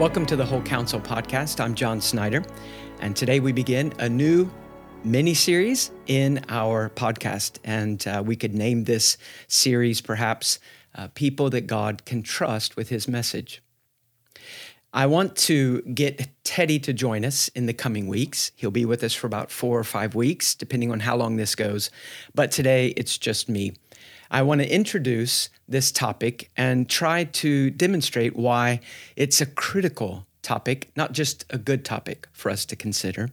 [0.00, 1.60] Welcome to the Whole Counsel podcast.
[1.60, 2.42] I'm John Snyder,
[3.02, 4.50] and today we begin a new
[5.04, 7.58] mini series in our podcast.
[7.64, 10.58] And uh, we could name this series perhaps
[10.94, 13.62] uh, People That God Can Trust with His Message.
[14.94, 18.52] I want to get Teddy to join us in the coming weeks.
[18.56, 21.54] He'll be with us for about four or five weeks, depending on how long this
[21.54, 21.90] goes.
[22.34, 23.74] But today it's just me.
[24.30, 28.80] I want to introduce this topic and try to demonstrate why
[29.16, 33.30] it's a critical topic, not just a good topic for us to consider.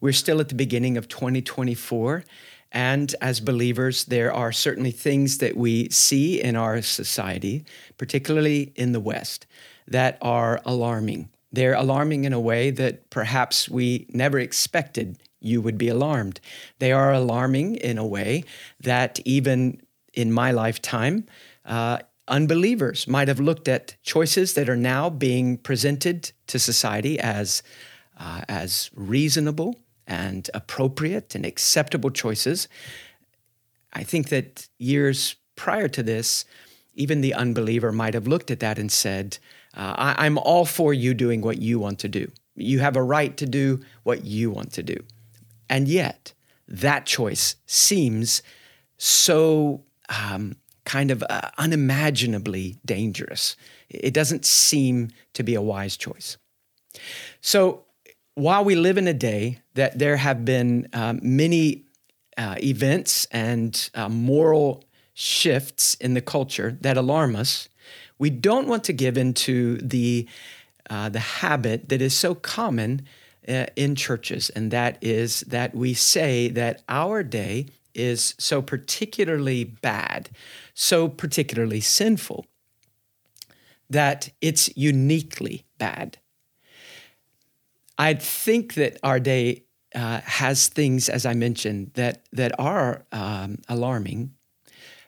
[0.00, 2.24] We're still at the beginning of 2024.
[2.72, 7.64] And as believers, there are certainly things that we see in our society,
[7.96, 9.46] particularly in the West,
[9.86, 11.28] that are alarming.
[11.52, 16.40] They're alarming in a way that perhaps we never expected you would be alarmed.
[16.80, 18.44] They are alarming in a way
[18.80, 19.80] that even
[20.16, 21.26] in my lifetime,
[21.64, 27.62] uh, unbelievers might have looked at choices that are now being presented to society as,
[28.18, 32.66] uh, as reasonable and appropriate and acceptable choices.
[33.92, 36.44] I think that years prior to this,
[36.94, 39.38] even the unbeliever might have looked at that and said,
[39.74, 42.30] uh, I- I'm all for you doing what you want to do.
[42.54, 44.96] You have a right to do what you want to do.
[45.68, 46.32] And yet,
[46.68, 48.42] that choice seems
[48.98, 53.56] so um, kind of uh, unimaginably dangerous.
[53.90, 56.38] It doesn't seem to be a wise choice.
[57.40, 57.84] So,
[58.34, 61.84] while we live in a day that there have been um, many
[62.36, 64.84] uh, events and uh, moral
[65.14, 67.70] shifts in the culture that alarm us,
[68.18, 70.28] we don't want to give into the
[70.88, 73.04] uh, the habit that is so common
[73.48, 77.66] uh, in churches, and that is that we say that our day
[77.96, 80.30] is so particularly bad,
[80.74, 82.46] so particularly sinful,
[83.88, 86.18] that it's uniquely bad.
[87.98, 89.64] I think that our day
[89.94, 94.34] uh, has things, as I mentioned, that, that are um, alarming,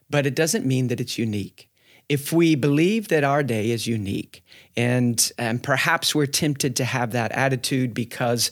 [0.08, 1.68] but it doesn't mean that it's unique.
[2.08, 4.42] If we believe that our day is unique,
[4.76, 8.50] and, and perhaps we're tempted to have that attitude because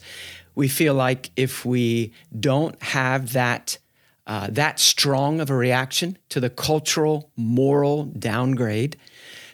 [0.53, 3.79] we feel like if we don't have that
[4.27, 8.97] uh, that strong of a reaction to the cultural, moral downgrade,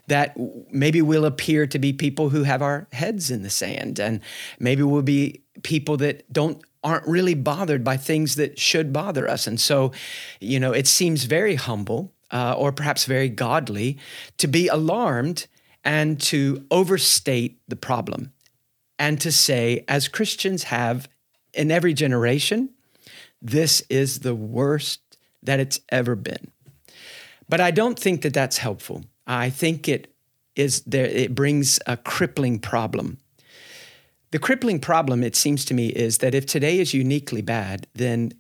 [0.08, 0.36] that
[0.72, 4.20] maybe we'll appear to be people who have our heads in the sand, and
[4.60, 9.48] maybe we'll be people that don't aren't really bothered by things that should bother us.
[9.48, 9.94] And so,
[10.42, 13.98] you know, it seems very humble uh, or perhaps very godly
[14.38, 15.48] to be alarmed
[15.86, 18.34] and to overstate the problem
[19.00, 21.08] and to say, as Christians have
[21.54, 22.70] in every generation,
[23.44, 25.02] this is the worst
[25.44, 26.52] that it's ever been.
[27.50, 29.04] But I don't think that that's helpful.
[29.28, 30.10] I think it
[30.56, 33.18] is there it brings a crippling problem.
[34.32, 38.34] The crippling problem it seems to me is that if today is uniquely bad, then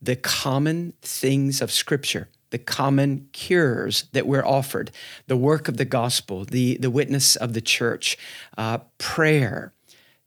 [0.00, 4.90] the common things of scripture, the common cures that we're offered,
[5.26, 8.18] the work of the gospel, the, the witness of the church,
[8.58, 9.72] uh, prayer,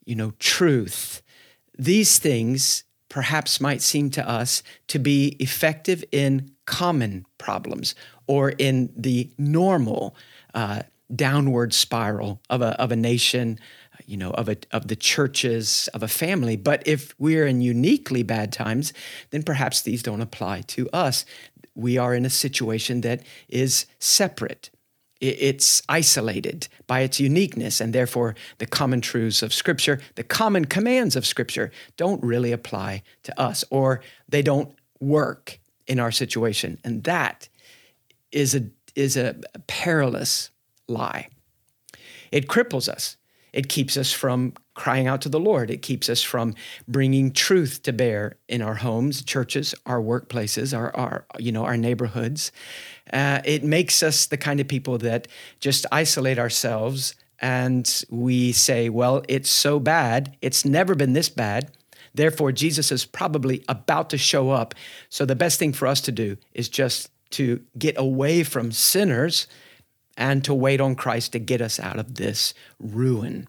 [0.06, 1.22] you know, truth,
[1.78, 7.96] these things perhaps might seem to us to be effective in common problems
[8.28, 10.16] or in the normal
[10.54, 10.84] uh,
[11.14, 13.60] downward spiral of a, of a nation,
[14.06, 16.56] you know, of, a, of the churches, of a family.
[16.56, 18.94] But if we're in uniquely bad times,
[19.32, 21.26] then perhaps these don't apply to us.
[21.74, 24.70] We are in a situation that is separate
[25.22, 31.16] it's isolated by its uniqueness, and therefore the common truths of Scripture, the common commands
[31.16, 36.80] of Scripture, don't really apply to us, or they don't work in our situation.
[36.84, 37.50] And that
[38.32, 39.36] is a, is a
[39.68, 40.52] perilous
[40.88, 41.28] lie.
[42.32, 43.18] It cripples us.
[43.54, 45.70] It keeps us from crying out to the Lord.
[45.70, 46.56] It keeps us from
[46.88, 51.78] bringing truth to bear in our homes, churches, our workplaces, our, our you know, our
[51.78, 52.52] neighborhoods.
[53.12, 55.28] Uh, it makes us the kind of people that
[55.60, 60.36] just isolate ourselves and we say, well, it's so bad.
[60.42, 61.72] It's never been this bad.
[62.14, 64.76] Therefore, Jesus is probably about to show up.
[65.10, 69.48] So the best thing for us to do is just to get away from sinners
[70.20, 73.48] and to wait on Christ to get us out of this ruin.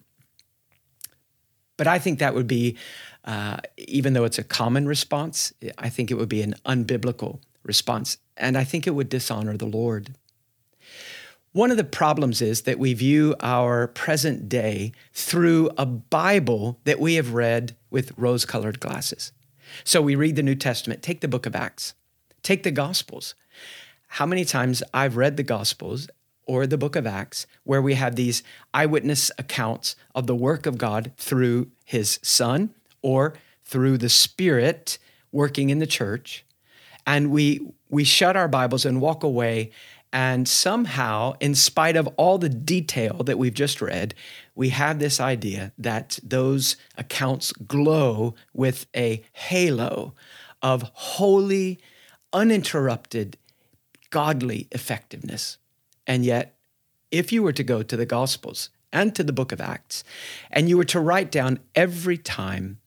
[1.77, 2.77] But I think that would be,
[3.25, 8.17] uh, even though it's a common response, I think it would be an unbiblical response.
[8.37, 10.15] And I think it would dishonor the Lord.
[11.51, 16.99] One of the problems is that we view our present day through a Bible that
[16.99, 19.33] we have read with rose colored glasses.
[19.83, 21.93] So we read the New Testament, take the book of Acts,
[22.43, 23.35] take the Gospels.
[24.07, 26.07] How many times I've read the Gospels
[26.51, 28.43] or the book of Acts, where we have these
[28.73, 34.97] eyewitness accounts of the work of God through his Son or through the Spirit
[35.31, 36.43] working in the church.
[37.07, 39.71] And we, we shut our Bibles and walk away.
[40.11, 44.13] And somehow, in spite of all the detail that we've just read,
[44.53, 50.15] we have this idea that those accounts glow with a halo
[50.61, 51.79] of holy,
[52.33, 53.37] uninterrupted,
[54.09, 55.57] godly effectiveness.
[56.11, 56.57] And yet,
[57.09, 60.03] if you were to go to the Gospels and to the book of Acts,
[60.51, 62.79] and you were to write down every time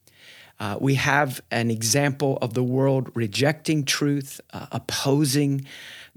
[0.59, 5.65] uh, we have an example of the world rejecting truth, uh, opposing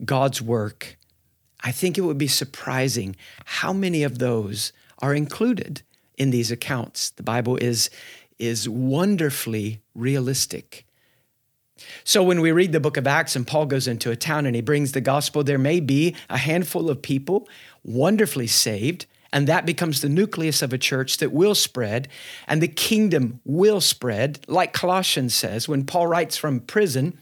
[0.05, 0.99] God's work,
[1.64, 3.16] I think it would be surprising
[3.46, 5.81] how many of those are included
[6.19, 7.08] in these accounts.
[7.08, 7.88] The Bible is,
[8.38, 10.84] is wonderfully realistic.
[12.04, 14.54] So when we read the book of Acts and Paul goes into a town and
[14.54, 17.48] he brings the gospel, there may be a handful of people
[17.84, 22.08] wonderfully saved, and that becomes the nucleus of a church that will spread,
[22.46, 27.19] and the kingdom will spread, like Colossians says when Paul writes from prison.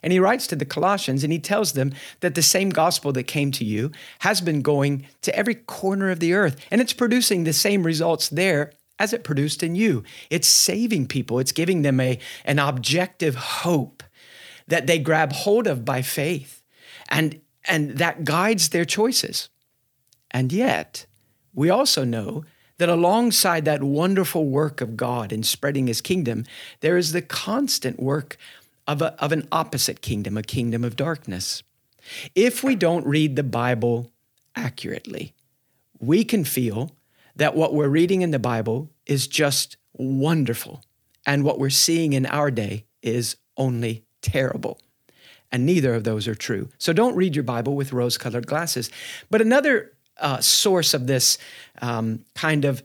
[0.00, 3.24] And he writes to the Colossians and he tells them that the same gospel that
[3.24, 3.90] came to you
[4.20, 8.28] has been going to every corner of the earth, and it's producing the same results
[8.28, 10.02] there as it produced in you.
[10.30, 14.02] It's saving people, it's giving them a, an objective hope
[14.66, 16.62] that they grab hold of by faith,
[17.08, 19.48] and, and that guides their choices.
[20.30, 21.06] And yet,
[21.54, 22.44] we also know
[22.76, 26.44] that alongside that wonderful work of God in spreading his kingdom,
[26.80, 28.36] there is the constant work
[28.86, 31.62] of, a, of an opposite kingdom, a kingdom of darkness.
[32.34, 34.12] If we don't read the Bible
[34.54, 35.34] accurately,
[35.98, 36.92] we can feel
[37.38, 40.84] that what we're reading in the Bible is just wonderful,
[41.26, 44.78] and what we're seeing in our day is only terrible.
[45.50, 46.68] And neither of those are true.
[46.76, 48.90] So don't read your Bible with rose colored glasses.
[49.30, 51.38] But another uh, source of this
[51.80, 52.82] um, kind of,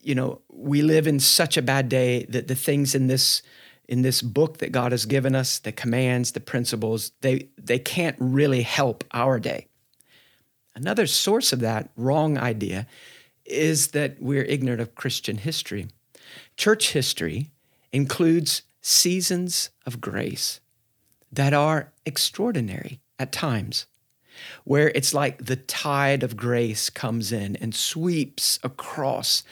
[0.00, 3.42] you know, we live in such a bad day that the things in this
[3.86, 8.16] in this book that God has given us, the commands, the principles, they they can't
[8.18, 9.66] really help our day.
[10.74, 12.86] Another source of that wrong idea
[13.44, 15.88] is that we're ignorant of Christian history.
[16.56, 17.50] Church history
[17.92, 20.60] includes seasons of grace
[21.32, 23.86] that are extraordinary at times,
[24.64, 29.42] where it's like the tide of grace comes in and sweeps across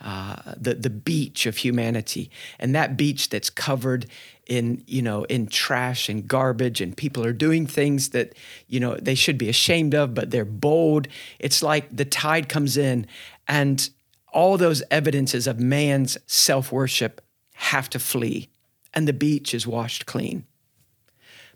[0.00, 2.30] uh, the, the beach of humanity.
[2.58, 4.06] And that beach that's covered
[4.48, 8.34] in, you know, in trash and garbage, and people are doing things that,
[8.66, 11.06] you know, they should be ashamed of, but they're bold.
[11.38, 13.06] It's like the tide comes in
[13.48, 13.90] and
[14.32, 17.20] all those evidences of man's self worship
[17.54, 18.48] have to flee,
[18.94, 20.44] and the beach is washed clean.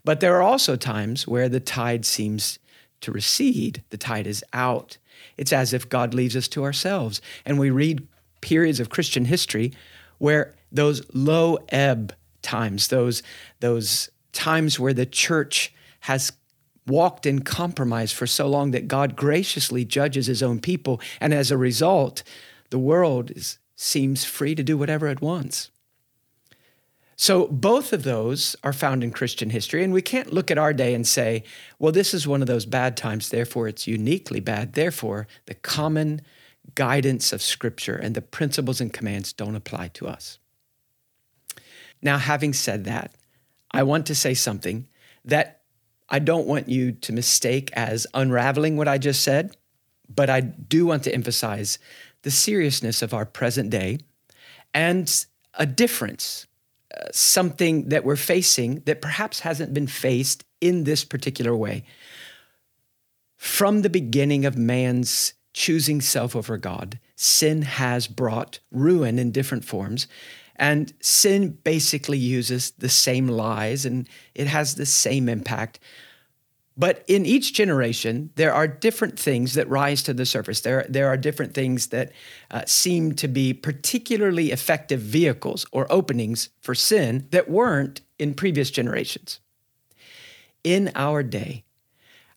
[0.04, 2.58] But there are also times where the tide seems
[3.00, 4.98] to recede, the tide is out.
[5.36, 7.20] It's as if God leaves us to ourselves.
[7.44, 8.06] And we read
[8.40, 9.72] periods of Christian history
[10.18, 13.22] where those low ebb times, those,
[13.60, 16.32] those times where the church has
[16.86, 21.00] walked in compromise for so long that God graciously judges his own people.
[21.20, 22.22] And as a result,
[22.70, 25.70] the world is, seems free to do whatever it wants.
[27.18, 30.74] So, both of those are found in Christian history, and we can't look at our
[30.74, 31.44] day and say,
[31.78, 34.74] well, this is one of those bad times, therefore it's uniquely bad.
[34.74, 36.20] Therefore, the common
[36.74, 40.38] guidance of Scripture and the principles and commands don't apply to us.
[42.02, 43.14] Now, having said that,
[43.70, 44.86] I want to say something
[45.24, 45.62] that
[46.08, 49.56] I don't want you to mistake as unraveling what I just said,
[50.08, 51.78] but I do want to emphasize
[52.22, 53.98] the seriousness of our present day
[54.72, 56.46] and a difference,
[56.96, 61.84] uh, something that we're facing that perhaps hasn't been faced in this particular way.
[63.36, 69.64] From the beginning of man's choosing self over God, sin has brought ruin in different
[69.64, 70.06] forms.
[70.56, 75.78] And sin basically uses the same lies and it has the same impact.
[76.78, 80.60] But in each generation, there are different things that rise to the surface.
[80.60, 82.12] There, there are different things that
[82.50, 88.70] uh, seem to be particularly effective vehicles or openings for sin that weren't in previous
[88.70, 89.40] generations.
[90.64, 91.64] In our day,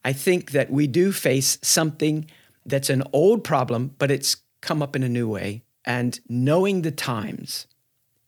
[0.05, 2.29] I think that we do face something
[2.65, 5.63] that's an old problem, but it's come up in a new way.
[5.83, 7.67] And knowing the times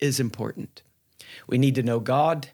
[0.02, 0.82] is important.
[1.48, 2.50] We need to know God,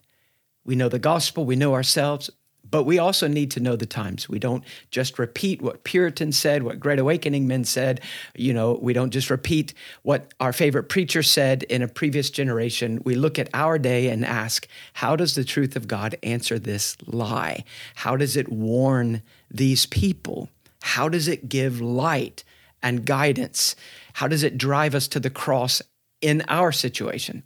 [0.65, 2.29] we know the gospel, we know ourselves,
[2.69, 4.27] but we also need to know the times.
[4.27, 8.01] We don't just repeat what Puritans said, what Great Awakening men said.
[8.35, 9.73] You know, we don't just repeat
[10.03, 13.01] what our favorite preacher said in a previous generation.
[13.05, 16.97] We look at our day and ask, how does the truth of God answer this
[17.05, 17.63] lie?
[17.95, 20.49] How does it warn these people?
[20.81, 22.43] How does it give light
[22.83, 23.75] and guidance?
[24.13, 25.81] How does it drive us to the cross
[26.21, 27.43] in our situation?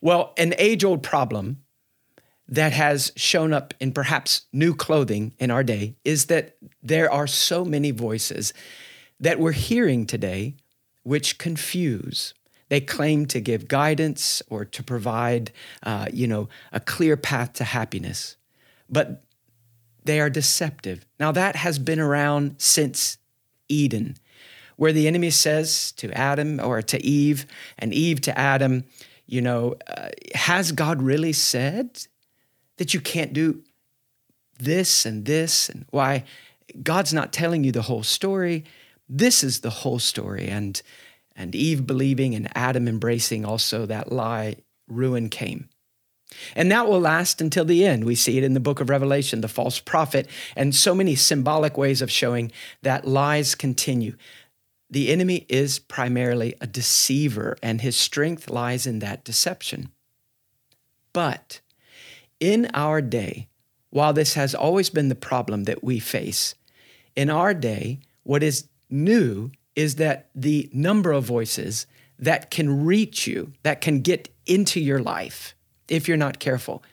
[0.00, 1.62] Well, an age old problem
[2.48, 7.26] that has shown up in perhaps new clothing in our day is that there are
[7.26, 8.52] so many voices
[9.18, 10.54] that we're hearing today
[11.02, 12.34] which confuse.
[12.68, 17.64] They claim to give guidance or to provide, uh, you know, a clear path to
[17.64, 18.36] happiness,
[18.90, 19.22] but
[20.04, 21.06] they are deceptive.
[21.18, 23.18] Now, that has been around since
[23.68, 24.16] Eden,
[24.76, 27.46] where the enemy says to Adam or to Eve,
[27.78, 28.84] and Eve to Adam,
[29.26, 32.06] you know, uh, has God really said
[32.76, 33.62] that you can't do
[34.58, 35.68] this and this?
[35.68, 36.24] And why?
[36.82, 38.64] God's not telling you the whole story.
[39.08, 40.48] This is the whole story.
[40.48, 40.80] And,
[41.36, 44.56] and Eve believing and Adam embracing also that lie,
[44.88, 45.68] ruin came.
[46.56, 48.04] And that will last until the end.
[48.04, 51.78] We see it in the book of Revelation, the false prophet, and so many symbolic
[51.78, 52.50] ways of showing
[52.82, 54.16] that lies continue.
[54.94, 59.88] The enemy is primarily a deceiver, and his strength lies in that deception.
[61.12, 61.60] But
[62.38, 63.48] in our day,
[63.90, 66.54] while this has always been the problem that we face,
[67.16, 73.26] in our day, what is new is that the number of voices that can reach
[73.26, 75.56] you, that can get into your life,
[75.88, 76.84] if you're not careful.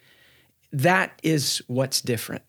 [0.73, 2.41] That is what's different.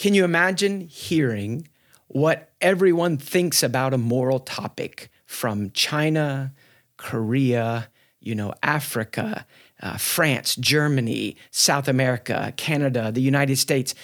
[0.00, 1.68] Can you imagine hearing
[2.08, 6.52] what everyone thinks about a moral topic from China,
[6.96, 7.88] Korea,
[8.20, 9.46] you know, Africa,
[9.82, 13.94] uh, France, Germany, South America, Canada, the United States?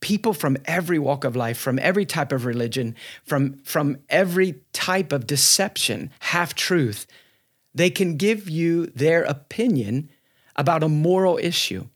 [0.00, 2.94] People from every walk of life, from every type of religion,
[3.24, 7.06] from, from every type of deception, half truth,
[7.74, 10.10] they can give you their opinion
[10.56, 11.86] about a moral issue.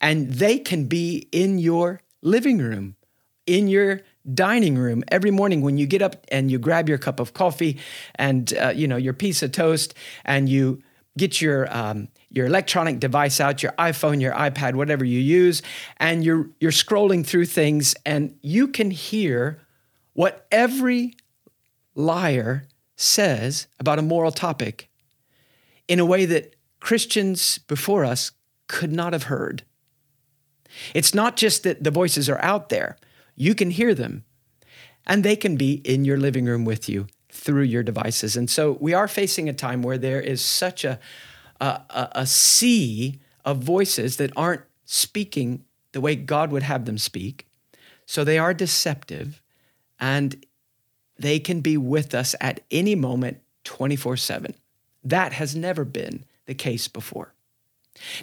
[0.00, 2.96] And they can be in your living room,
[3.46, 4.02] in your
[4.34, 7.78] dining room every morning when you get up and you grab your cup of coffee
[8.16, 9.94] and uh, you know your piece of toast
[10.24, 10.82] and you
[11.16, 15.62] get your um, your electronic device out your iphone your ipad whatever you use
[15.96, 19.60] and you're you're scrolling through things and you can hear
[20.12, 21.14] what every
[21.94, 22.66] liar
[22.96, 24.88] says about a moral topic
[25.86, 28.32] in a way that Christians before us
[28.66, 29.64] could not have heard.
[30.94, 32.98] It's not just that the voices are out there,
[33.38, 34.24] you can hear them,
[35.06, 38.36] and they can be in your living room with you through your devices.
[38.36, 40.98] And so we are facing a time where there is such a,
[41.60, 47.46] a, a sea of voices that aren't speaking the way God would have them speak.
[48.06, 49.40] So they are deceptive
[50.00, 50.44] and
[51.18, 54.54] they can be with us at any moment 24 7.
[55.04, 57.34] That has never been the case before.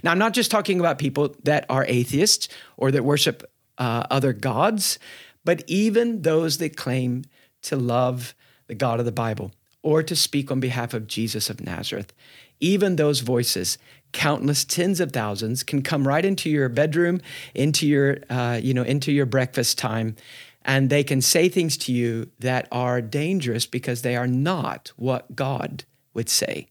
[0.03, 4.33] Now, I'm not just talking about people that are atheists or that worship uh, other
[4.33, 4.99] gods,
[5.43, 7.25] but even those that claim
[7.63, 8.33] to love
[8.67, 9.51] the God of the Bible
[9.83, 12.11] or to speak on behalf of Jesus of Nazareth.
[12.59, 13.77] Even those voices,
[14.13, 17.21] countless tens of thousands, can come right into your bedroom,
[17.53, 20.15] into your, uh, you know, into your breakfast time,
[20.63, 25.35] and they can say things to you that are dangerous because they are not what
[25.35, 25.83] God
[26.15, 26.67] would say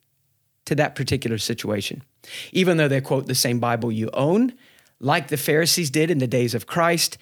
[0.65, 2.03] to that particular situation.
[2.51, 4.55] Even though they quote the same Bible you own,
[5.05, 7.19] like the Pharisees did in the days of Christ,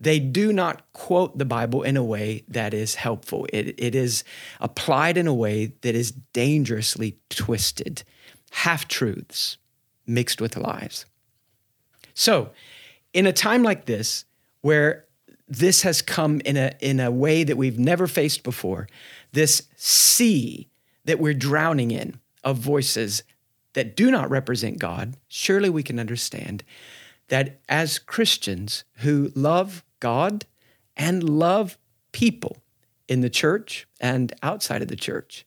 [0.00, 3.46] they do not quote the Bible in a way that is helpful.
[3.52, 4.24] It, it is
[4.58, 8.02] applied in a way that is dangerously twisted,
[8.50, 9.58] half truths
[10.06, 11.04] mixed with lies.
[12.14, 12.50] So,
[13.12, 14.24] in a time like this,
[14.62, 15.04] where
[15.46, 18.88] this has come in a, in a way that we've never faced before,
[19.32, 20.68] this sea
[21.04, 23.22] that we're drowning in, of voices
[23.74, 26.64] that do not represent God, surely we can understand
[27.30, 30.44] that as Christians who love God
[30.96, 31.78] and love
[32.12, 32.58] people
[33.08, 35.46] in the church and outside of the church,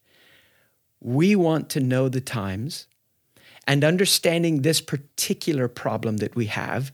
[1.00, 2.86] we want to know the times
[3.66, 6.92] and understanding this particular problem that we have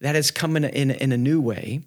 [0.00, 1.82] that has come in a, in in a new way.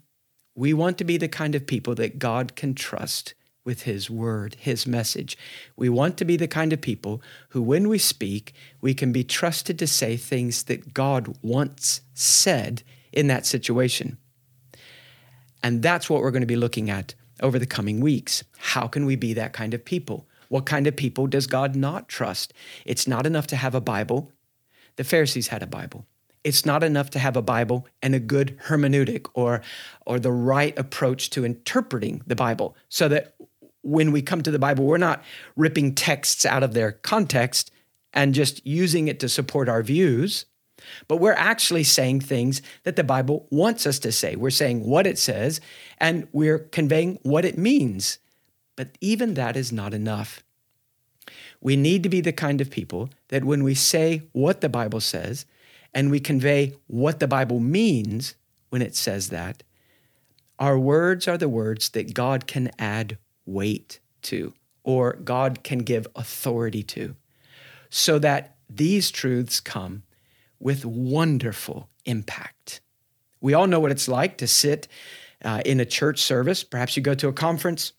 [0.55, 3.33] We want to be the kind of people that God can trust
[3.65, 5.37] with His word, His message.
[5.75, 9.23] We want to be the kind of people who, when we speak, we can be
[9.23, 14.17] trusted to say things that God once said in that situation.
[15.63, 18.43] And that's what we're going to be looking at over the coming weeks.
[18.57, 20.27] How can we be that kind of people?
[20.49, 22.53] What kind of people does God not trust?
[22.85, 24.31] It's not enough to have a Bible.
[24.95, 26.05] The Pharisees had a Bible.
[26.43, 29.63] It's not enough to have a Bible and a good hermeneutic or,
[30.05, 33.33] or the right approach to interpreting the Bible so that
[33.85, 35.23] when we come to the Bible, we're not
[35.55, 37.71] ripping texts out of their context
[38.13, 40.45] and just using it to support our views,
[41.07, 44.35] but we're actually saying things that the Bible wants us to say.
[44.35, 45.61] We're saying what it says
[45.99, 48.19] and we're conveying what it means.
[48.75, 50.43] But even that is not enough.
[51.61, 55.01] We need to be the kind of people that when we say what the Bible
[55.01, 55.45] says
[55.93, 58.35] and we convey what the Bible means
[58.69, 59.63] when it says that,
[60.59, 66.07] our words are the words that God can add weight to or God can give
[66.15, 67.15] authority to
[67.89, 70.03] so that these truths come
[70.59, 72.81] with wonderful impact.
[73.41, 74.87] We all know what it's like to sit
[75.43, 76.63] uh, in a church service.
[76.63, 77.93] Perhaps you go to a conference,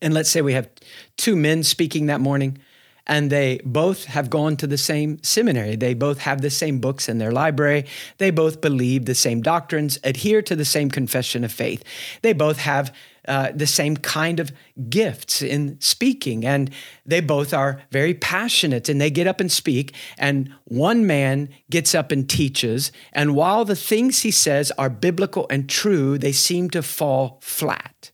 [0.00, 0.68] and let's say we have
[1.16, 2.58] two men speaking that morning,
[3.06, 5.76] and they both have gone to the same seminary.
[5.76, 7.84] They both have the same books in their library.
[8.18, 11.84] They both believe the same doctrines, adhere to the same confession of faith.
[12.22, 12.94] They both have
[13.26, 14.52] uh, the same kind of
[14.88, 16.44] gifts in speaking.
[16.44, 16.70] And
[17.06, 19.94] they both are very passionate and they get up and speak.
[20.18, 22.92] And one man gets up and teaches.
[23.12, 28.10] And while the things he says are biblical and true, they seem to fall flat.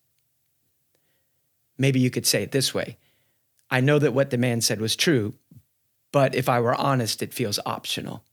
[1.76, 2.96] Maybe you could say it this way
[3.70, 5.34] I know that what the man said was true,
[6.12, 8.24] but if I were honest, it feels optional.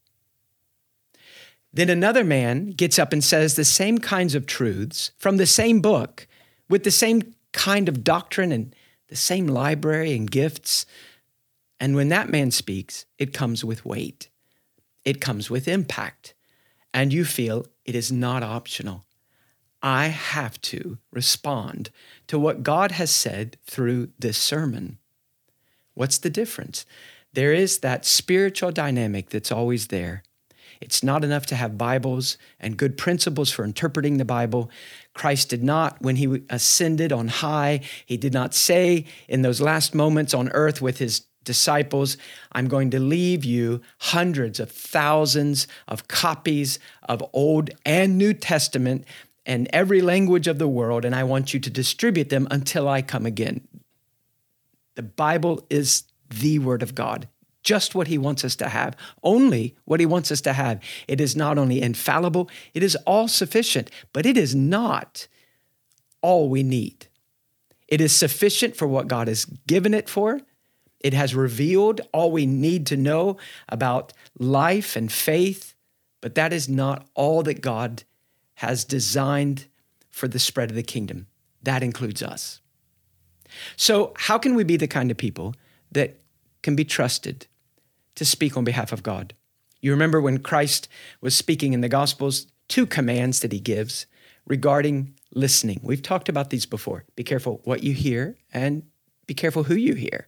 [1.72, 5.80] Then another man gets up and says the same kinds of truths from the same
[5.80, 6.26] book,
[6.68, 8.74] with the same kind of doctrine and
[9.08, 10.86] the same library and gifts.
[11.78, 14.28] And when that man speaks, it comes with weight,
[15.04, 16.34] it comes with impact,
[16.92, 19.04] and you feel it is not optional.
[19.80, 21.90] I have to respond
[22.26, 24.98] to what God has said through this sermon.
[25.98, 26.86] What's the difference?
[27.32, 30.22] There is that spiritual dynamic that's always there.
[30.80, 34.70] It's not enough to have Bibles and good principles for interpreting the Bible.
[35.12, 39.92] Christ did not, when he ascended on high, he did not say in those last
[39.92, 42.16] moments on earth with his disciples,
[42.52, 46.78] I'm going to leave you hundreds of thousands of copies
[47.08, 49.04] of Old and New Testament
[49.44, 53.02] and every language of the world, and I want you to distribute them until I
[53.02, 53.66] come again.
[54.98, 57.28] The Bible is the Word of God
[57.62, 60.80] just what he wants us to have, only what he wants us to have.
[61.06, 65.28] It is not only infallible, it is all sufficient, but it is not
[66.20, 67.06] all we need.
[67.86, 70.40] It is sufficient for what God has given it for.
[70.98, 73.36] It has revealed all we need to know
[73.68, 75.74] about life and faith,
[76.20, 78.02] but that is not all that God
[78.54, 79.66] has designed
[80.10, 81.28] for the spread of the kingdom.
[81.62, 82.60] That includes us.
[83.76, 85.54] So, how can we be the kind of people
[85.92, 86.20] that
[86.62, 87.46] can be trusted
[88.14, 89.34] to speak on behalf of God.
[89.80, 90.88] You remember when Christ
[91.20, 94.06] was speaking in the Gospels, two commands that he gives
[94.46, 95.80] regarding listening.
[95.82, 97.04] We've talked about these before.
[97.14, 98.82] Be careful what you hear and
[99.26, 100.26] be careful who you hear.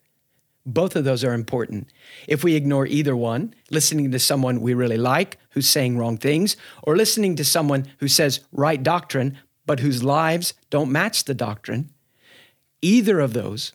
[0.64, 1.88] Both of those are important.
[2.28, 6.56] If we ignore either one, listening to someone we really like who's saying wrong things,
[6.82, 11.90] or listening to someone who says right doctrine but whose lives don't match the doctrine,
[12.82, 13.72] either of those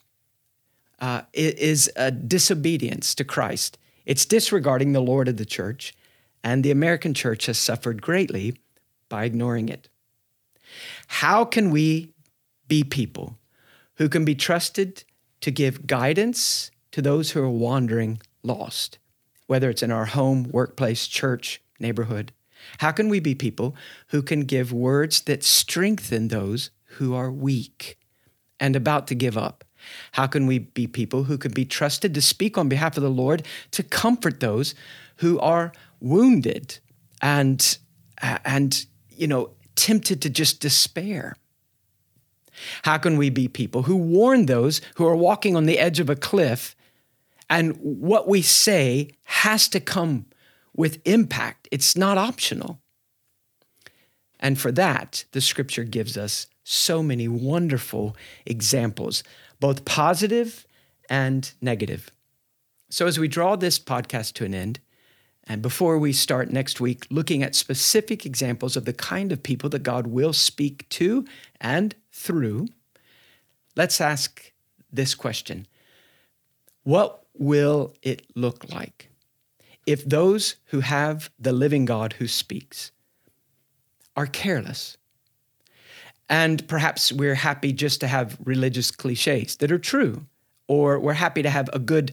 [0.98, 5.92] uh, is a disobedience to Christ it's disregarding the Lord of the church,
[6.42, 8.56] and the American church has suffered greatly
[9.08, 9.88] by ignoring it.
[11.08, 12.14] How can we
[12.68, 13.36] be people
[13.96, 15.02] who can be trusted
[15.40, 18.98] to give guidance to those who are wandering lost,
[19.48, 22.32] whether it's in our home, workplace, church, neighborhood?
[22.78, 23.74] How can we be people
[24.08, 27.98] who can give words that strengthen those who are weak
[28.60, 29.64] and about to give up?
[30.12, 33.10] How can we be people who can be trusted to speak on behalf of the
[33.10, 34.74] Lord to comfort those
[35.16, 36.78] who are wounded
[37.22, 37.78] and
[38.20, 41.36] and you know tempted to just despair?
[42.82, 46.08] How can we be people who warn those who are walking on the edge of
[46.08, 46.74] a cliff
[47.48, 50.26] and what we say has to come
[50.74, 51.68] with impact?
[51.70, 52.80] It's not optional.
[54.40, 59.22] And for that, the scripture gives us so many wonderful examples
[59.60, 60.66] both positive
[61.08, 62.10] and negative.
[62.90, 64.80] So, as we draw this podcast to an end,
[65.44, 69.70] and before we start next week looking at specific examples of the kind of people
[69.70, 71.24] that God will speak to
[71.60, 72.66] and through,
[73.76, 74.52] let's ask
[74.92, 75.66] this question
[76.82, 79.10] What will it look like
[79.86, 82.90] if those who have the living God who speaks
[84.16, 84.96] are careless
[86.28, 90.26] and perhaps we're happy just to have religious cliches that are true,
[90.68, 92.12] or we're happy to have a good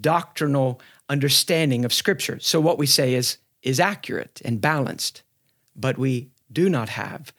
[0.00, 2.38] doctrinal understanding of Scripture.
[2.40, 5.22] So what we say is, is accurate and balanced,
[5.74, 7.32] but we do not have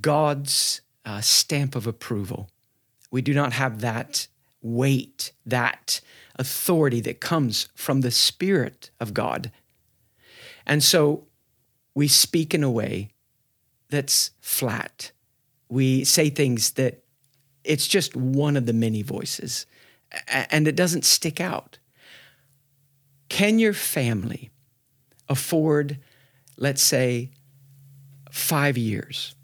[0.00, 2.48] God's uh, stamp of approval.
[3.10, 4.28] We do not have that
[4.62, 6.00] weight, that
[6.36, 9.50] authority that comes from the Spirit of God
[10.66, 11.26] And so
[11.94, 13.10] we speak in a way
[13.88, 15.12] that's flat.
[15.68, 17.02] We say things that
[17.64, 19.66] it's just one of the many voices
[20.28, 21.78] and it doesn't stick out.
[23.28, 24.50] Can your family
[25.28, 25.98] afford,
[26.56, 27.30] let's say,
[28.30, 29.34] five years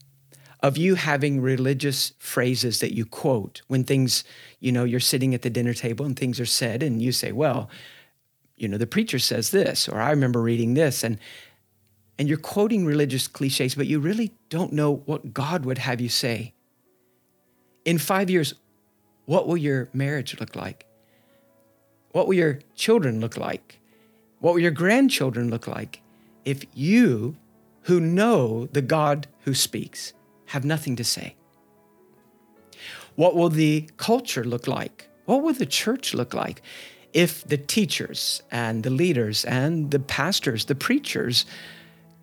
[0.61, 4.23] of you having religious phrases that you quote when things,
[4.61, 7.33] you know, you're sitting at the dinner table and things are said, and you say,
[7.33, 7.69] well,
[8.57, 11.19] you know, the preacher says this, or I remember reading this, and
[12.23, 16.09] and you're quoting religious cliches, but you really don't know what God would have you
[16.09, 16.55] say.
[17.85, 18.55] In five years,
[19.25, 20.87] what will your marriage look like?
[22.13, 23.81] What will your children look like?
[24.39, 26.01] What will your grandchildren look like
[26.45, 27.35] if you,
[27.87, 30.13] who know the God who speaks,
[30.47, 31.35] have nothing to say?
[33.17, 35.09] What will the culture look like?
[35.25, 36.63] What will the church look like
[37.13, 41.47] if the teachers and the leaders and the pastors, the preachers,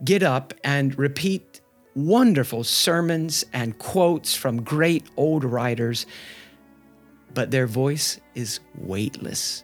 [0.03, 1.61] get up and repeat
[1.95, 6.05] wonderful sermons and quotes from great old writers,
[7.33, 9.63] but their voice is weightless,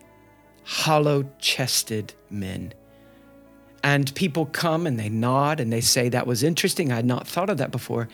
[0.63, 2.73] hollow chested men.
[3.83, 6.91] And people come and they nod and they say, That was interesting.
[6.91, 8.09] I had not thought of that before.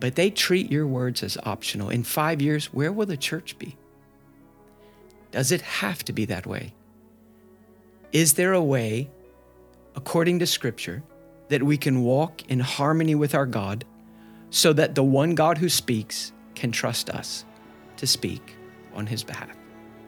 [0.00, 1.88] But they treat your words as optional.
[1.88, 3.76] In five years, where will the church be?
[5.30, 6.74] Does it have to be that way?
[8.12, 9.08] Is there a way,
[9.96, 11.02] according to Scripture,
[11.48, 13.84] that we can walk in harmony with our God
[14.50, 17.44] so that the one God who speaks can trust us
[17.96, 18.54] to speak
[18.94, 19.56] on his behalf?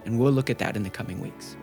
[0.05, 1.57] And we'll look at that in the coming weeks.